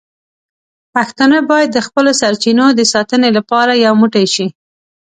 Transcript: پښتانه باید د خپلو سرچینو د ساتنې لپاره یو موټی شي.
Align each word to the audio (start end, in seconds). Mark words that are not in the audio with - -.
پښتانه 0.93 1.37
باید 1.51 1.69
د 1.73 1.79
خپلو 1.87 2.11
سرچینو 2.21 2.65
د 2.73 2.81
ساتنې 2.93 3.29
لپاره 3.37 3.73
یو 3.85 3.93
موټی 4.01 4.25
شي. 4.33 4.47